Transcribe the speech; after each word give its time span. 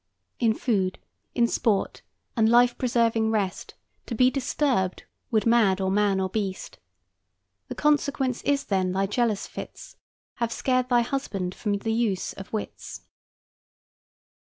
In 0.39 0.55
food, 0.55 0.97
in 1.35 1.47
sport, 1.47 2.01
and 2.35 2.49
life 2.49 2.75
preserving 2.75 3.29
rest 3.29 3.75
To 4.07 4.15
be 4.15 4.31
disturbed, 4.31 5.03
would 5.29 5.45
mad 5.45 5.79
or 5.79 5.91
man 5.91 6.19
or 6.19 6.27
beast. 6.27 6.79
The 7.67 7.75
consequence 7.75 8.41
is, 8.41 8.63
then, 8.63 8.93
thy 8.93 9.05
jealous 9.05 9.45
fits 9.45 9.97
Have 10.37 10.51
scared 10.51 10.89
thy 10.89 11.01
husband 11.01 11.53
from 11.53 11.73
the 11.75 11.93
use 11.93 12.33
of 12.33 12.51
wits." 12.51 13.01